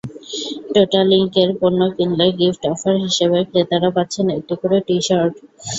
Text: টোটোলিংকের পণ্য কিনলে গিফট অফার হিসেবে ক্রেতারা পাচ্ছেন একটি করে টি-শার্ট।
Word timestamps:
টোটোলিংকের 0.73 1.49
পণ্য 1.59 1.79
কিনলে 1.95 2.27
গিফট 2.39 2.63
অফার 2.73 2.95
হিসেবে 3.05 3.39
ক্রেতারা 3.49 3.89
পাচ্ছেন 3.97 4.25
একটি 4.37 4.53
করে 4.61 4.77
টি-শার্ট। 4.87 5.33